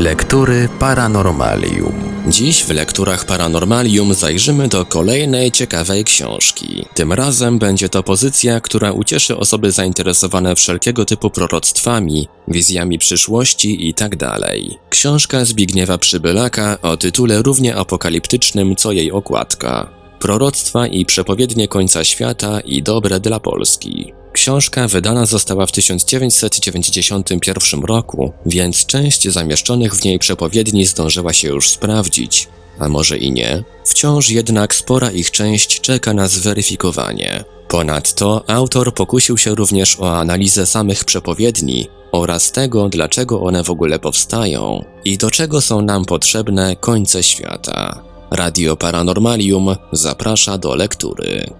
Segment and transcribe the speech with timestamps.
[0.00, 1.92] Lektury Paranormalium.
[2.28, 6.84] Dziś w lekturach Paranormalium zajrzymy do kolejnej ciekawej książki.
[6.94, 14.16] Tym razem będzie to pozycja, która ucieszy osoby zainteresowane wszelkiego typu proroctwami, wizjami przyszłości itd.
[14.16, 14.40] Tak
[14.90, 19.99] Książka Zbigniewa Przybylaka o tytule równie apokaliptycznym co jej okładka.
[20.20, 24.12] Proroctwa i przepowiednie końca świata i dobre dla Polski.
[24.32, 31.70] Książka wydana została w 1991 roku, więc część zamieszczonych w niej przepowiedni zdążyła się już
[31.70, 33.64] sprawdzić, a może i nie.
[33.84, 37.44] Wciąż jednak spora ich część czeka na zweryfikowanie.
[37.68, 43.98] Ponadto autor pokusił się również o analizę samych przepowiedni oraz tego, dlaczego one w ogóle
[43.98, 48.09] powstają i do czego są nam potrzebne końce świata.
[48.30, 51.50] Radio Paranormalium zaprasza do lektury.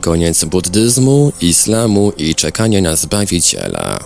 [0.00, 3.98] Koniec buddyzmu, islamu i czekanie na Zbawiciela.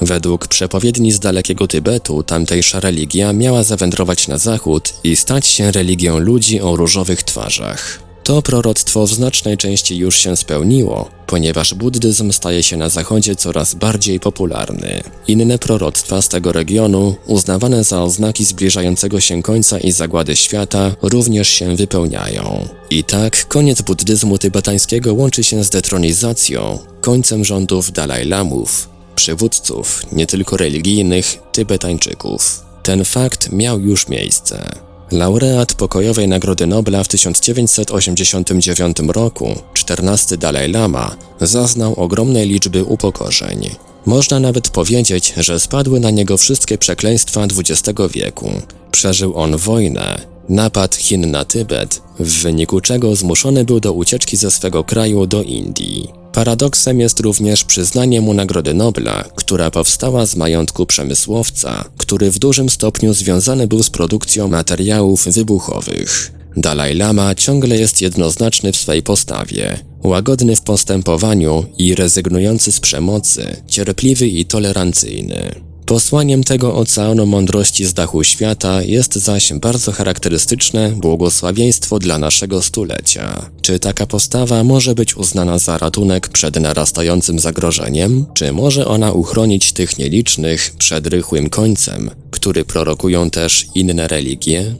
[0.00, 6.18] Według przepowiedni z dalekiego Tybetu tamtejsza religia miała zawędrować na zachód i stać się religią
[6.18, 8.03] ludzi o różowych twarzach.
[8.24, 13.74] To proroctwo w znacznej części już się spełniło, ponieważ buddyzm staje się na zachodzie coraz
[13.74, 15.02] bardziej popularny.
[15.28, 21.48] Inne proroctwa z tego regionu, uznawane za oznaki zbliżającego się końca i zagłady świata, również
[21.48, 22.68] się wypełniają.
[22.90, 30.26] I tak koniec buddyzmu tybetańskiego łączy się z detronizacją, końcem rządów Dalaj Lamów, przywódców nie
[30.26, 32.62] tylko religijnych Tybetańczyków.
[32.82, 34.93] Ten fakt miał już miejsce.
[35.14, 43.70] Laureat pokojowej Nagrody Nobla w 1989 roku, 14 Dalaj Lama, zaznał ogromnej liczby upokorzeń.
[44.06, 48.50] Można nawet powiedzieć, że spadły na niego wszystkie przekleństwa XX wieku.
[48.90, 54.50] Przeżył on wojnę, napad Chin na Tybet, w wyniku czego zmuszony był do ucieczki ze
[54.50, 56.08] swego kraju do Indii.
[56.32, 62.70] Paradoksem jest również przyznanie mu Nagrody Nobla, która powstała z majątku przemysłowca, który w dużym
[62.70, 66.32] stopniu związany był z produkcją materiałów wybuchowych.
[66.56, 73.56] Dalaj Lama ciągle jest jednoznaczny w swej postawie, łagodny w postępowaniu i rezygnujący z przemocy,
[73.66, 75.73] cierpliwy i tolerancyjny.
[75.86, 83.50] Posłaniem tego oceanu mądrości z dachu świata jest zaś bardzo charakterystyczne błogosławieństwo dla naszego stulecia.
[83.62, 88.26] Czy taka postawa może być uznana za ratunek przed narastającym zagrożeniem?
[88.34, 94.74] Czy może ona uchronić tych nielicznych przed rychłym końcem, który prorokują też inne religie?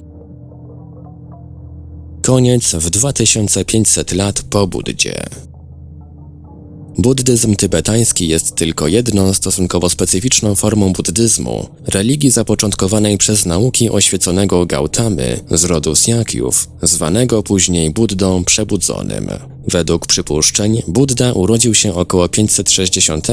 [2.22, 5.22] Koniec w 2500 lat po Buddzie.
[6.98, 15.40] Buddyzm tybetański jest tylko jedną stosunkowo specyficzną formą buddyzmu, religii zapoczątkowanej przez nauki oświeconego Gautamy
[15.50, 19.28] z rodu Syakiów, zwanego później Buddą Przebudzonym.
[19.68, 23.28] Według przypuszczeń Buddha urodził się około 560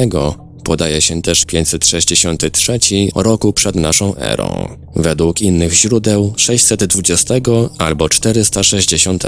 [0.64, 2.80] Podaje się też 563
[3.16, 4.78] roku przed naszą erą.
[4.96, 7.34] Według innych źródeł 620
[7.78, 9.24] albo 460.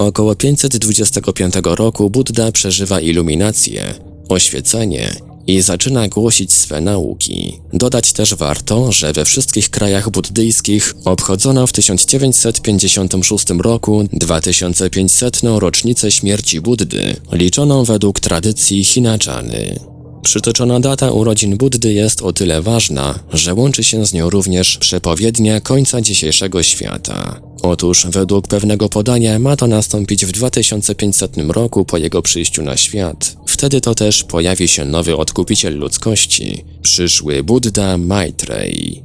[0.00, 3.94] Około 525 roku Buddha przeżywa iluminację,
[4.28, 5.14] oświecenie
[5.46, 7.60] i zaczyna głosić swe nauki.
[7.72, 15.40] Dodać też warto, że we wszystkich krajach buddyjskich obchodzono w 1956 roku 2500.
[15.42, 19.80] rocznicę śmierci Buddy, liczoną według tradycji Hinaczany.
[20.22, 25.60] Przytoczona data urodzin Buddy jest o tyle ważna, że łączy się z nią również przepowiednia
[25.60, 27.40] końca dzisiejszego świata.
[27.62, 33.36] Otóż według pewnego podania ma to nastąpić w 2500 roku po jego przyjściu na świat.
[33.46, 39.02] Wtedy to też pojawi się nowy odkupiciel ludzkości, przyszły Buddha Maitreyi.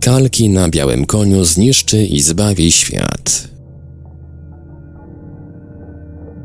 [0.00, 3.47] Kalki na białym koniu zniszczy i zbawi świat.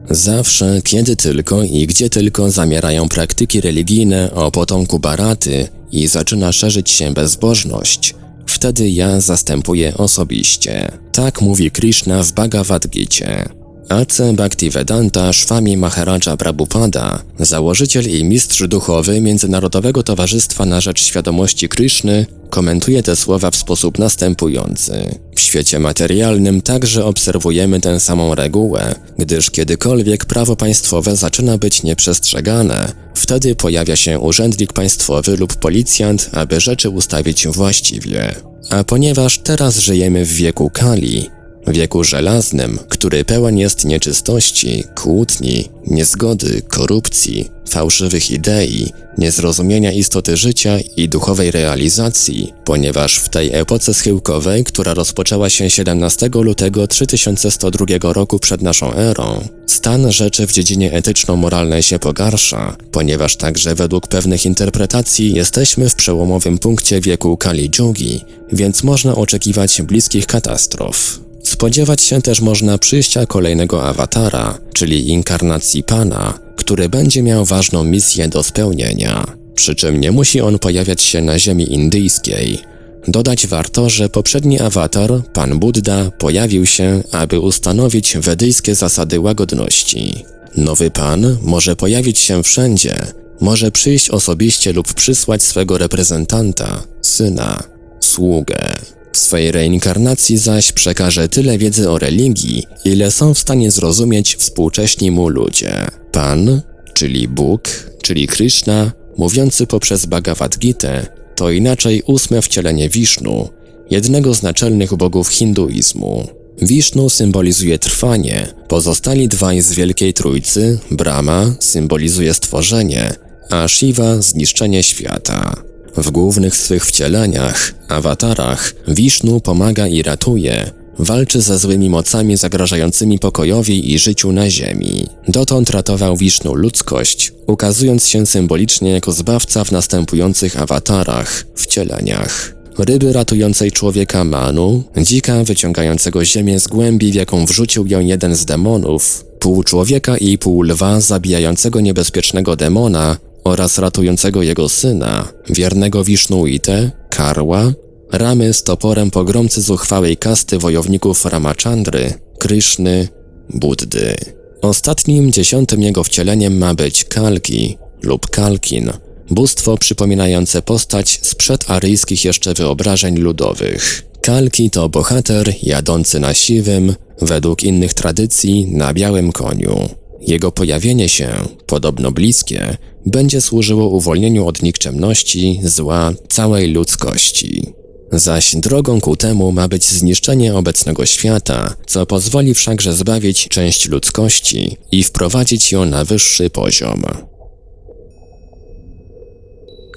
[0.10, 6.90] Zawsze, kiedy tylko i gdzie tylko zamierają praktyki religijne o potomku Baraty i zaczyna szerzyć
[6.90, 8.16] się bezbożność,
[8.46, 10.92] wtedy ja zastępuję osobiście.
[11.14, 13.63] Tak mówi Krishna w Bhagavad Gita.
[13.90, 14.34] A.C.
[14.34, 23.04] Bhaktivedanta Swami Maharaja Prabhupada, założyciel i mistrz duchowy Międzynarodowego Towarzystwa na Rzecz Świadomości Krishny, komentuje
[23.04, 25.20] te słowa w sposób następujący.
[25.36, 32.92] W świecie materialnym także obserwujemy tę samą regułę, gdyż kiedykolwiek prawo państwowe zaczyna być nieprzestrzegane,
[33.16, 38.36] wtedy pojawia się urzędnik państwowy lub policjant, aby rzeczy ustawić właściwie.
[38.70, 41.30] A ponieważ teraz żyjemy w wieku Kali,
[41.68, 51.10] wieku żelaznym, który pełen jest nieczystości, kłótni, niezgody, korupcji, fałszywych idei, niezrozumienia istoty życia i
[51.10, 58.62] duchowej realizacji, ponieważ w tej epoce schyłkowej, która rozpoczęła się 17 lutego 3102 roku przed
[58.62, 65.90] naszą erą, stan rzeczy w dziedzinie etyczno-moralnej się pogarsza, ponieważ także według pewnych interpretacji jesteśmy
[65.90, 68.22] w przełomowym punkcie wieku Kali Jugi,
[68.52, 71.23] więc można oczekiwać bliskich katastrof.
[71.44, 78.28] Spodziewać się też można przyjścia kolejnego awatara, czyli inkarnacji Pana, który będzie miał ważną misję
[78.28, 79.26] do spełnienia.
[79.56, 82.60] Przy czym nie musi on pojawiać się na ziemi indyjskiej.
[83.08, 90.26] Dodać warto, że poprzedni awatar, Pan Buddha, pojawił się, aby ustanowić wedyjskie zasady łagodności.
[90.58, 92.96] Nowy Pan może pojawić się wszędzie,
[93.42, 97.64] może przyjść osobiście lub przysłać swego reprezentanta, syna,
[98.00, 98.76] sługę.
[99.14, 105.12] W swej reinkarnacji zaś przekaże tyle wiedzy o religii, ile są w stanie zrozumieć współcześni
[105.12, 105.88] mu ludzie.
[106.12, 106.62] Pan,
[106.94, 107.62] czyli Bóg,
[108.02, 111.02] czyli Krishna, mówiący poprzez Bhagavad Gita,
[111.36, 113.50] to inaczej ósme wcielenie Wisznu,
[113.90, 116.28] jednego z naczelnych bogów hinduizmu.
[116.62, 123.14] Wisznu symbolizuje trwanie, pozostali dwaj z Wielkiej Trójcy, Brahma, symbolizuje stworzenie,
[123.50, 125.73] a Shiva zniszczenie świata.
[125.98, 133.94] W głównych swych wcieleniach, awatarach, Wisznu pomaga i ratuje, walczy ze złymi mocami zagrażającymi pokojowi
[133.94, 135.08] i życiu na Ziemi.
[135.28, 142.56] Dotąd ratował Wisznu ludzkość, ukazując się symbolicznie jako zbawca w następujących awatarach, wcieleniach.
[142.78, 148.46] Ryby ratującej człowieka Manu, dzika wyciągającego ziemię z głębi, w jaką wrzucił ją jeden z
[148.46, 156.92] demonów, pół człowieka i pół lwa zabijającego niebezpiecznego demona oraz ratującego jego syna, wiernego Wisznuite,
[157.10, 157.74] Karła,
[158.12, 163.08] ramy z toporem pogromcy zuchwałej kasty wojowników Ramachandry, Kryszny,
[163.50, 164.16] Buddy.
[164.62, 168.92] Ostatnim, dziesiątym jego wcieleniem ma być Kalki lub Kalkin,
[169.30, 174.04] bóstwo przypominające postać sprzed aryjskich jeszcze wyobrażeń ludowych.
[174.22, 179.90] Kalki to bohater jadący na siwym, według innych tradycji na białym koniu.
[180.28, 181.30] Jego pojawienie się,
[181.66, 187.74] podobno bliskie, będzie służyło uwolnieniu od nikczemności, zła całej ludzkości.
[188.12, 194.78] Zaś drogą ku temu ma być zniszczenie obecnego świata, co pozwoli wszakże zbawić część ludzkości
[194.92, 197.04] i wprowadzić ją na wyższy poziom.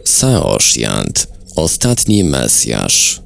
[0.05, 1.27] Saoshyant,
[1.57, 3.26] ostatni Mesjasz.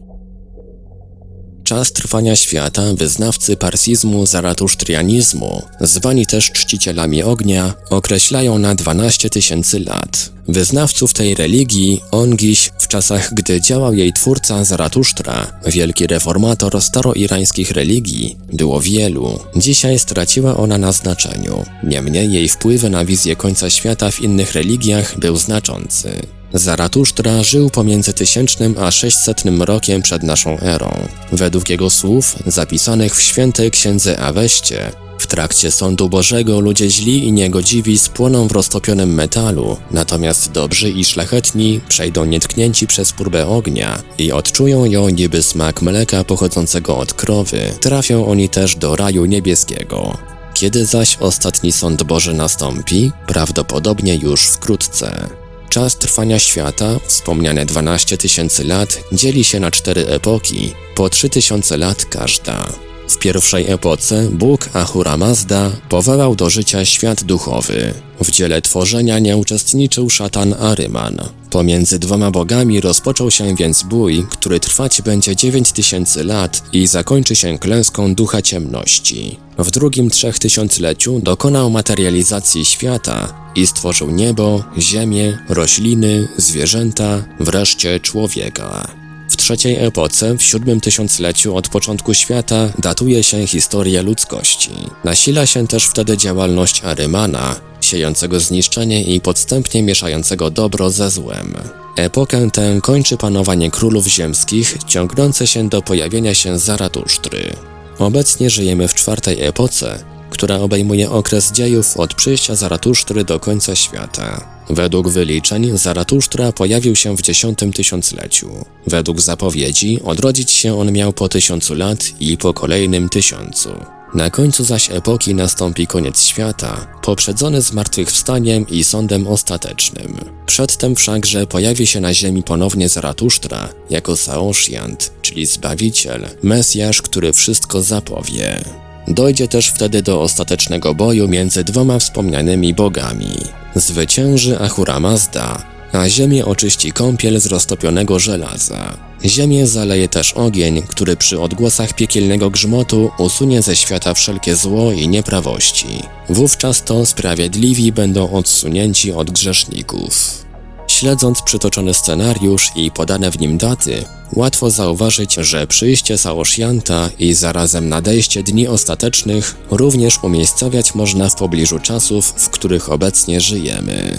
[1.70, 10.32] Czas trwania świata wyznawcy parsizmu zaratusztrianizmu, zwani też czcicielami ognia, określają na 12 tysięcy lat.
[10.48, 18.36] Wyznawców tej religii, Ongiś, w czasach gdy działał jej twórca Zaratusztra, wielki reformator staroirańskich religii,
[18.52, 19.38] było wielu.
[19.56, 21.64] Dzisiaj straciła ona na znaczeniu.
[21.82, 26.39] Niemniej jej wpływy na wizję końca świata w innych religiach był znaczący.
[26.54, 31.08] Zaratusztra żył pomiędzy 1000 a 600 rokiem przed naszą erą.
[31.32, 37.32] Według jego słów, zapisanych w świętej księdze Aweście, w trakcie sądu Bożego ludzie źli i
[37.32, 44.32] niegodziwi spłoną w roztopionym metalu, natomiast dobrzy i szlachetni przejdą nietknięci przez próbę ognia i
[44.32, 47.60] odczują ją niby smak mleka pochodzącego od krowy.
[47.80, 50.18] Trafią oni też do raju niebieskiego.
[50.54, 53.12] Kiedy zaś ostatni sąd Boży nastąpi?
[53.26, 55.39] Prawdopodobnie już wkrótce.
[55.70, 62.04] Czas trwania świata, wspomniane 12 tysięcy lat, dzieli się na cztery epoki, po 3000 lat
[62.04, 62.66] każda.
[63.08, 67.94] W pierwszej epoce Bóg Ahura Mazda powołał do życia świat duchowy.
[68.20, 71.18] W dziele tworzenia nie uczestniczył szatan Aryman.
[71.50, 77.58] Pomiędzy dwoma bogami rozpoczął się więc bój, który trwać będzie 9000 lat i zakończy się
[77.58, 79.38] klęską ducha ciemności.
[79.60, 88.88] W drugim trzechtysiącleciu dokonał materializacji świata i stworzył niebo, ziemię, rośliny, zwierzęta, wreszcie człowieka.
[89.30, 94.70] W trzeciej epoce, w siódmym tysiącleciu od początku świata, datuje się historia ludzkości.
[95.04, 101.54] Nasila się też wtedy działalność Arymana, siejącego zniszczenie i podstępnie mieszającego dobro ze złem.
[101.96, 107.56] Epokę tę kończy panowanie królów ziemskich, ciągnące się do pojawienia się Zaratusztry.
[108.00, 114.60] Obecnie żyjemy w czwartej epoce, która obejmuje okres dziejów od przyjścia Zaratusztry do końca świata.
[114.70, 118.64] Według wyliczeń Zaratusztra pojawił się w dziesiątym tysiącleciu.
[118.86, 123.70] Według zapowiedzi odrodzić się on miał po tysiącu lat i po kolejnym tysiącu.
[124.14, 130.18] Na końcu zaś epoki nastąpi koniec świata, poprzedzony zmartwychwstaniem i sądem ostatecznym.
[130.46, 137.82] Przedtem wszakże pojawi się na ziemi ponownie Zaratusztra jako Saoshiant, czyli Zbawiciel, Mesjasz, który wszystko
[137.82, 138.64] zapowie.
[139.08, 143.36] Dojdzie też wtedy do ostatecznego boju między dwoma wspomnianymi bogami.
[143.74, 148.96] Zwycięży Ahura Mazda, a ziemię oczyści kąpiel z roztopionego żelaza.
[149.24, 155.08] Ziemię zaleje też ogień, który przy odgłosach piekielnego grzmotu usunie ze świata wszelkie zło i
[155.08, 156.02] nieprawości.
[156.28, 160.44] Wówczas to sprawiedliwi będą odsunięci od grzeszników.
[160.86, 167.88] Śledząc przytoczony scenariusz i podane w nim daty, łatwo zauważyć, że przyjście Saoshianta i zarazem
[167.88, 174.18] nadejście dni ostatecznych również umiejscowiać można w pobliżu czasów, w których obecnie żyjemy.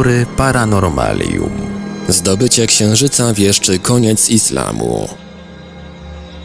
[0.00, 1.50] Lektury Paranormalium.
[2.08, 5.08] Zdobycie księżyca wieszczy koniec islamu.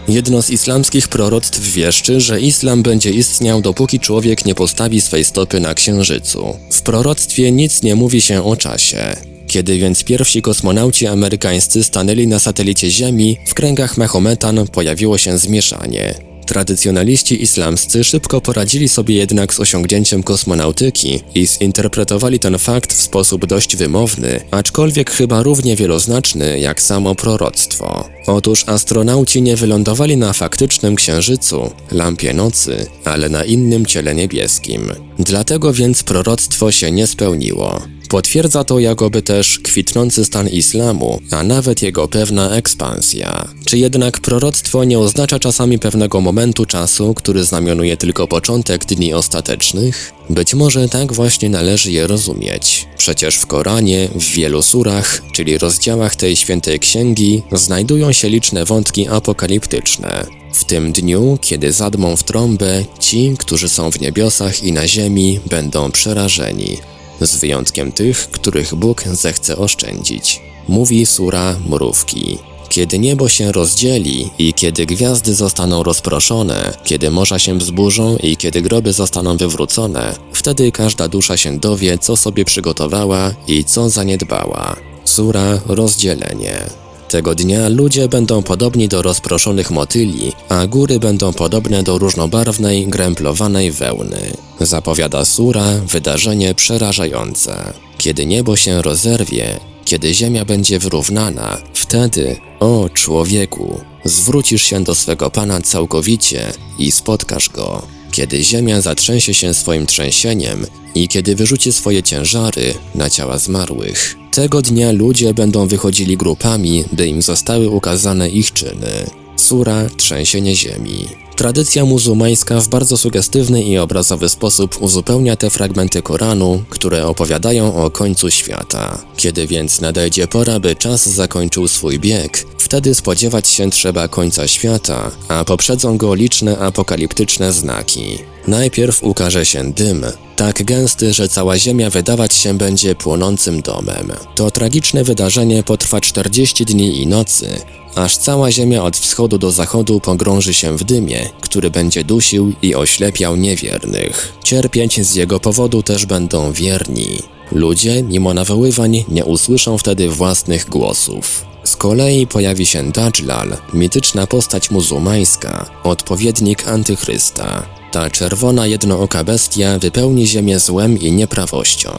[0.07, 5.59] Jedno z islamskich proroctw wieszczy, że islam będzie istniał dopóki człowiek nie postawi swej stopy
[5.59, 6.57] na księżycu.
[6.71, 9.15] W proroctwie nic nie mówi się o czasie.
[9.47, 16.34] Kiedy więc pierwsi kosmonauci amerykańscy stanęli na satelicie Ziemi, w kręgach Mahometan pojawiło się zmieszanie.
[16.45, 23.45] Tradycjonaliści islamscy szybko poradzili sobie jednak z osiągnięciem kosmonautyki i zinterpretowali ten fakt w sposób
[23.45, 28.09] dość wymowny, aczkolwiek chyba równie wieloznaczny jak samo proroctwo.
[28.27, 34.91] Otóż astronauci nie wylądowali na faktycznym księżycu, lampie nocy, ale na innym ciele niebieskim.
[35.19, 37.81] Dlatego więc proroctwo się nie spełniło.
[38.15, 43.47] Potwierdza to jakoby też kwitnący stan islamu, a nawet jego pewna ekspansja.
[43.65, 50.13] Czy jednak proroctwo nie oznacza czasami pewnego momentu czasu, który znamionuje tylko początek dni ostatecznych?
[50.29, 52.87] Być może tak właśnie należy je rozumieć.
[52.97, 59.07] Przecież w Koranie, w wielu surach, czyli rozdziałach tej świętej księgi, znajdują się liczne wątki
[59.07, 60.25] apokaliptyczne.
[60.53, 65.39] W tym dniu, kiedy zadmą w trąbę, ci, którzy są w niebiosach i na ziemi,
[65.49, 66.77] będą przerażeni
[67.21, 70.41] z wyjątkiem tych, których Bóg zechce oszczędzić.
[70.67, 72.37] Mówi sura Mrówki.
[72.69, 78.61] Kiedy niebo się rozdzieli i kiedy gwiazdy zostaną rozproszone, kiedy morza się wzburzą i kiedy
[78.61, 84.75] groby zostaną wywrócone, wtedy każda dusza się dowie, co sobie przygotowała i co zaniedbała.
[85.05, 86.84] Sura Rozdzielenie.
[87.09, 93.71] Tego dnia ludzie będą podobni do rozproszonych motyli, a góry będą podobne do różnobarwnej, gręplowanej
[93.71, 94.19] wełny.
[94.59, 97.73] Zapowiada Sura wydarzenie przerażające.
[97.97, 105.29] Kiedy niebo się rozerwie, kiedy ziemia będzie wyrównana, wtedy, o człowieku, zwrócisz się do swego
[105.29, 107.81] Pana całkowicie i spotkasz Go.
[108.15, 114.15] Kiedy ziemia zatrzęsie się swoim trzęsieniem i kiedy wyrzuci swoje ciężary na ciała zmarłych.
[114.31, 119.05] Tego dnia ludzie będą wychodzili grupami, by im zostały ukazane ich czyny.
[119.35, 121.24] Sura Trzęsienie Ziemi.
[121.35, 127.91] Tradycja muzułmańska w bardzo sugestywny i obrazowy sposób uzupełnia te fragmenty Koranu, które opowiadają o
[127.91, 129.03] końcu świata.
[129.17, 135.11] Kiedy więc nadejdzie pora, by czas zakończył swój bieg, wtedy spodziewać się trzeba końca świata,
[135.27, 138.34] a poprzedzą go liczne apokaliptyczne znaki.
[138.47, 144.11] Najpierw ukaże się dym, tak gęsty, że cała ziemia wydawać się będzie płonącym domem.
[144.35, 147.59] To tragiczne wydarzenie potrwa 40 dni i nocy,
[147.95, 152.75] aż cała ziemia od wschodu do zachodu pogrąży się w dymie, który będzie dusił i
[152.75, 154.33] oślepiał niewiernych.
[154.43, 157.19] Cierpieć z jego powodu też będą wierni.
[157.51, 161.45] Ludzie, mimo nawoływań, nie usłyszą wtedy własnych głosów.
[161.63, 167.65] Z kolei pojawi się Dajjal, mityczna postać muzułmańska, odpowiednik antychrysta.
[167.95, 171.91] Ta czerwona jednooka bestia wypełni ziemię złem i nieprawością.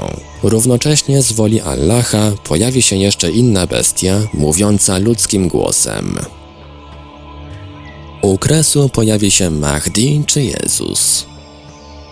[0.43, 6.19] Równocześnie z woli Allaha pojawi się jeszcze inna bestia, mówiąca ludzkim głosem.
[8.23, 11.27] U kresu pojawi się Mahdi czy Jezus.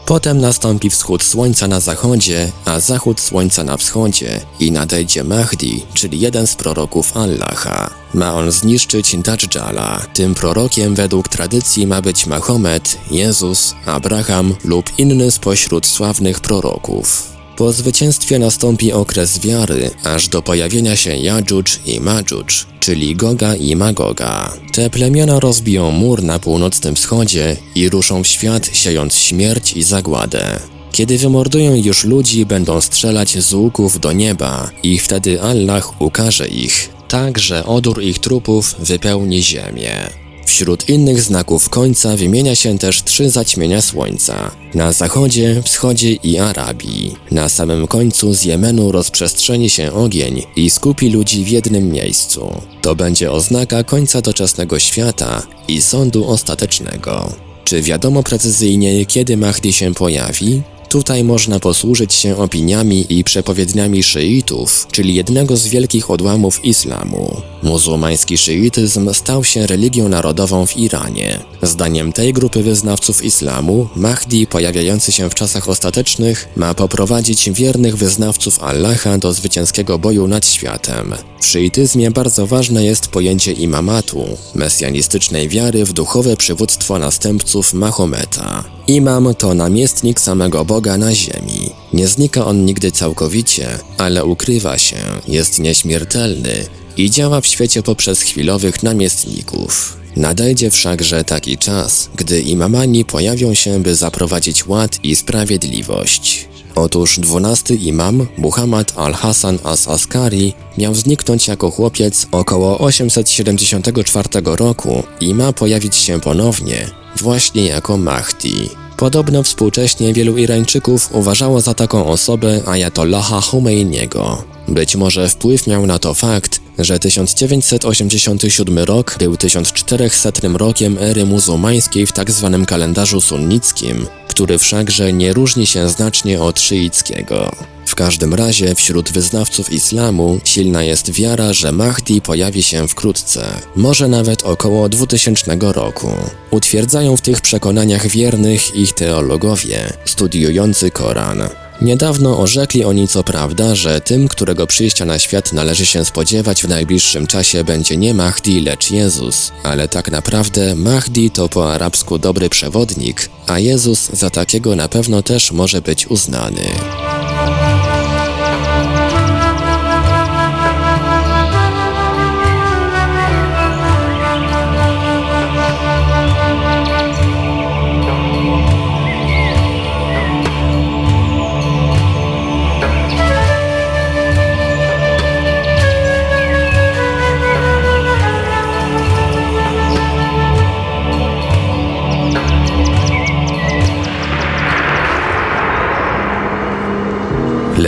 [0.06, 6.20] Potem nastąpi wschód słońca na zachodzie, a zachód słońca na wschodzie i nadejdzie Mahdi, czyli
[6.20, 7.90] jeden z proroków Allaha.
[8.14, 10.06] Ma on zniszczyć Dajjala.
[10.14, 17.33] Tym prorokiem według tradycji ma być Mahomet, Jezus, Abraham lub inny spośród sławnych proroków.
[17.56, 23.76] Po zwycięstwie nastąpi okres wiary, aż do pojawienia się Jadżudż i Madżudż, czyli Goga i
[23.76, 24.52] Magoga.
[24.72, 30.60] Te plemiona rozbiją mur na północnym wschodzie i ruszą w świat, siejąc śmierć i zagładę.
[30.92, 36.90] Kiedy wymordują już ludzi, będą strzelać z łuków do nieba i wtedy Allah ukaże ich,
[37.08, 40.23] tak że odór ich trupów wypełni ziemię.
[40.46, 44.50] Wśród innych znaków końca wymienia się też trzy zaćmienia słońca.
[44.74, 47.16] Na zachodzie, wschodzie i Arabii.
[47.30, 52.60] Na samym końcu z Jemenu rozprzestrzeni się ogień i skupi ludzi w jednym miejscu.
[52.82, 57.32] To będzie oznaka końca doczesnego świata i sądu ostatecznego.
[57.64, 60.62] Czy wiadomo precyzyjnie, kiedy Mahdi się pojawi?
[60.94, 67.36] Tutaj można posłużyć się opiniami i przepowiedniami szyitów, czyli jednego z wielkich odłamów islamu.
[67.62, 71.38] Muzułmański szyityzm stał się religią narodową w Iranie.
[71.62, 78.62] Zdaniem tej grupy wyznawców islamu, Mahdi pojawiający się w czasach ostatecznych ma poprowadzić wiernych wyznawców
[78.62, 81.14] Allaha do zwycięskiego boju nad światem.
[81.40, 84.24] W szyityzmie bardzo ważne jest pojęcie imamatu,
[84.54, 88.64] mesjanistycznej wiary w duchowe przywództwo następców Mahometa.
[88.86, 91.70] Imam to namiestnik samego Boga na ziemi.
[91.92, 94.96] Nie znika on nigdy całkowicie, ale ukrywa się,
[95.28, 99.96] jest nieśmiertelny i działa w świecie poprzez chwilowych namiestników.
[100.16, 106.48] Nadejdzie wszakże taki czas, gdy imamani pojawią się, by zaprowadzić ład i sprawiedliwość.
[106.74, 115.52] Otóż dwunasty imam, Muhammad al-Hasan as-Askari, miał zniknąć jako chłopiec około 874 roku i ma
[115.52, 118.83] pojawić się ponownie, właśnie jako Mahdi.
[118.96, 124.44] Podobno współcześnie wielu Irańczyków uważało za taką osobę Ayatollaha Khomeiniego.
[124.68, 132.06] Być może wpływ miał na to fakt, że 1987 rok był 1400 rokiem ery muzułmańskiej
[132.06, 132.56] w tzw.
[132.58, 137.50] Tak kalendarzu sunnickim, który wszakże nie różni się znacznie od szyickiego.
[137.94, 144.08] W każdym razie wśród wyznawców islamu silna jest wiara, że Mahdi pojawi się wkrótce, może
[144.08, 146.08] nawet około 2000 roku.
[146.50, 151.48] Utwierdzają w tych przekonaniach wiernych ich teologowie, studiujący Koran.
[151.82, 156.68] Niedawno orzekli oni co prawda, że tym, którego przyjścia na świat należy się spodziewać w
[156.68, 162.48] najbliższym czasie będzie nie Mahdi, lecz Jezus, ale tak naprawdę Mahdi to po arabsku dobry
[162.48, 166.62] przewodnik, a Jezus za takiego na pewno też może być uznany.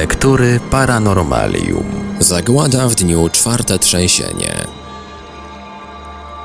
[0.07, 1.85] Lektury Paranormalium.
[2.21, 4.64] Zagłada w dniu czwarte trzęsienie.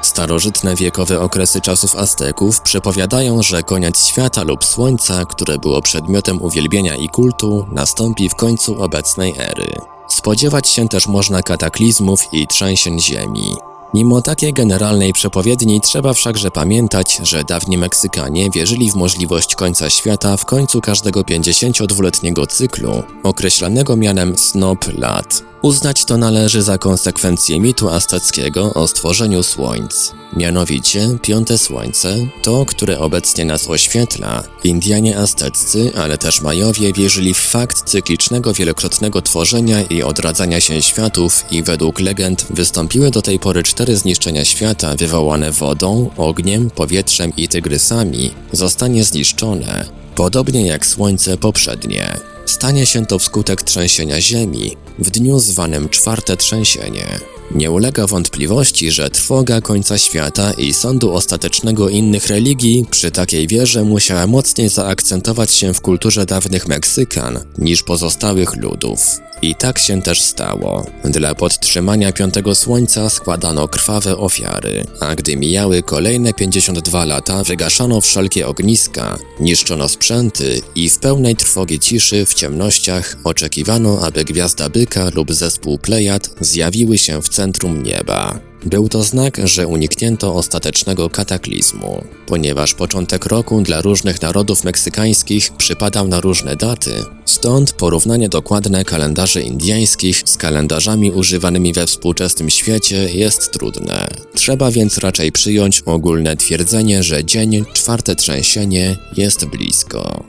[0.02, 6.96] Starożytne wiekowe okresy czasów Azteków przepowiadają, że koniec świata lub słońca, które było przedmiotem uwielbienia
[6.96, 9.76] i kultu, nastąpi w końcu obecnej ery.
[10.08, 13.56] Spodziewać się też można kataklizmów i trzęsień ziemi.
[13.94, 20.38] Mimo takiej generalnej przepowiedni trzeba wszakże pamiętać, że dawni Meksykanie wierzyli w możliwość końca świata
[20.38, 25.44] w końcu każdego 52-letniego cyklu, określanego mianem snop lat.
[25.62, 30.14] Uznać to należy za konsekwencję mitu azteckiego o stworzeniu słońc.
[30.38, 37.40] Mianowicie, piąte słońce, to, które obecnie nas oświetla, Indianie azteccy, ale też Majowie wierzyli w
[37.40, 43.64] fakt cyklicznego wielokrotnego tworzenia i odradzania się światów i według legend wystąpiły do tej pory
[43.64, 52.18] cztery zniszczenia świata wywołane wodą, ogniem, powietrzem i tygrysami, zostanie zniszczone, podobnie jak słońce poprzednie.
[52.46, 57.20] Stanie się to wskutek trzęsienia Ziemi w dniu zwanym czwarte trzęsienie.
[57.56, 63.84] Nie ulega wątpliwości, że trwoga końca świata i sądu ostatecznego innych religii przy takiej wierze
[63.84, 69.20] musiała mocniej zaakcentować się w kulturze dawnych Meksykan niż pozostałych ludów.
[69.42, 70.86] I tak się też stało.
[71.04, 78.48] Dla podtrzymania piątego słońca składano krwawe ofiary, a gdy mijały kolejne 52 lata, wygaszano wszelkie
[78.48, 85.34] ogniska, niszczono sprzęty i w pełnej trwogi ciszy w ciemnościach oczekiwano, aby gwiazda byka lub
[85.34, 88.51] zespół Plejad zjawiły się w centrum nieba.
[88.66, 92.04] Był to znak, że uniknięto ostatecznego kataklizmu.
[92.26, 96.92] Ponieważ początek roku dla różnych narodów meksykańskich przypadał na różne daty,
[97.26, 104.08] stąd porównanie dokładne kalendarzy indyjskich z kalendarzami używanymi we współczesnym świecie jest trudne.
[104.36, 110.24] Trzeba więc raczej przyjąć ogólne twierdzenie, że dzień czwarte trzęsienie jest blisko.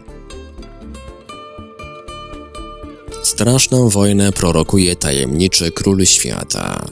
[3.23, 6.87] Straszną wojnę prorokuje tajemniczy król świata.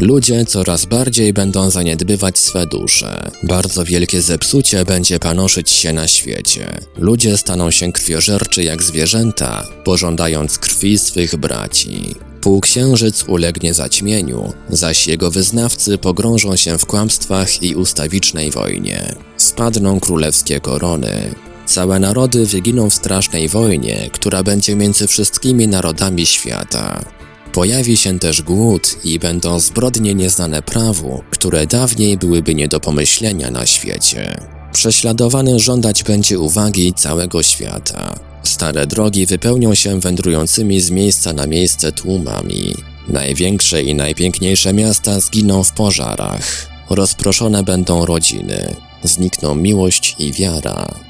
[0.00, 3.30] Ludzie coraz bardziej będą zaniedbywać swe dusze.
[3.42, 6.78] Bardzo wielkie zepsucie będzie panoszyć się na świecie.
[6.98, 12.14] Ludzie staną się krwiożerczy jak zwierzęta, pożądając krwi swych braci.
[12.40, 19.14] Półksiężyc ulegnie zaćmieniu, zaś jego wyznawcy pogrążą się w kłamstwach i ustawicznej wojnie.
[19.36, 21.34] Spadną królewskie korony.
[21.66, 27.19] Całe narody wyginą w strasznej wojnie, która będzie między wszystkimi narodami świata.
[27.52, 33.50] Pojawi się też głód i będą zbrodnie nieznane prawu, które dawniej byłyby nie do pomyślenia
[33.50, 34.40] na świecie.
[34.72, 38.14] Prześladowany żądać będzie uwagi całego świata.
[38.42, 42.74] Stare drogi wypełnią się wędrującymi z miejsca na miejsce tłumami.
[43.08, 46.66] Największe i najpiękniejsze miasta zginą w pożarach.
[46.90, 48.76] Rozproszone będą rodziny.
[49.04, 51.09] Znikną miłość i wiara.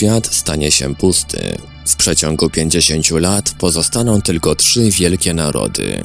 [0.00, 1.56] Świat stanie się pusty.
[1.86, 6.04] W przeciągu 50 lat pozostaną tylko trzy wielkie narody.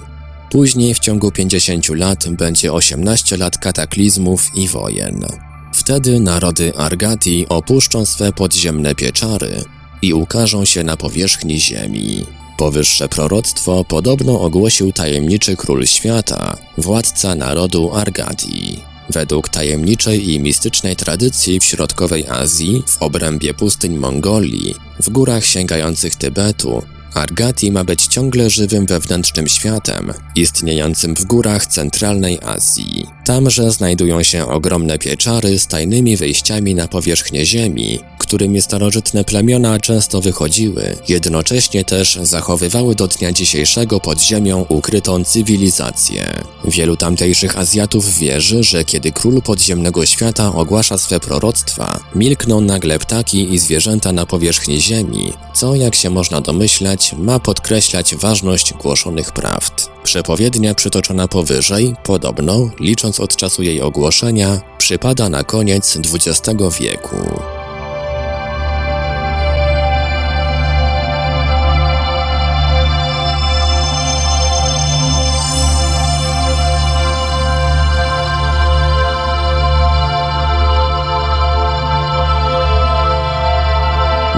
[0.52, 5.26] Później w ciągu 50 lat będzie 18 lat kataklizmów i wojen.
[5.74, 9.64] Wtedy narody Argati opuszczą swe podziemne pieczary
[10.02, 12.26] i ukażą się na powierzchni ziemi.
[12.58, 18.95] Powyższe proroctwo podobno ogłosił tajemniczy król świata, władca narodu Argati.
[19.10, 26.16] Według tajemniczej i mistycznej tradycji w środkowej Azji, w obrębie pustyń Mongolii, w górach sięgających
[26.16, 26.84] Tybetu,
[27.16, 33.06] Argati ma być ciągle żywym wewnętrznym światem, istniejącym w górach centralnej Azji.
[33.26, 40.22] Tamże znajdują się ogromne pieczary z tajnymi wyjściami na powierzchnię ziemi, którymi starożytne plemiona często
[40.22, 46.44] wychodziły, jednocześnie też zachowywały do dnia dzisiejszego pod ziemią ukrytą cywilizację.
[46.66, 53.54] Wielu tamtejszych Azjatów wierzy, że kiedy król podziemnego świata ogłasza swe proroctwa, milkną nagle ptaki
[53.54, 59.90] i zwierzęta na powierzchni ziemi, co jak się można domyślać, ma podkreślać ważność głoszonych prawd.
[60.04, 67.16] Przepowiednia przytoczona powyżej, podobno, licząc od czasu jej ogłoszenia, przypada na koniec XX wieku.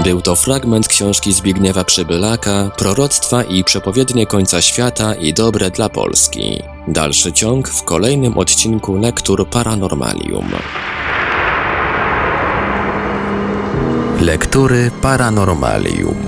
[0.04, 6.64] Był to fragment książki Zbigniewa Przybylaka, Proroctwa i przepowiednie końca świata i dobre dla Polski.
[6.88, 10.52] Dalszy ciąg w kolejnym odcinku Lektur Paranormalium.
[14.22, 16.27] Lektury Paranormalium.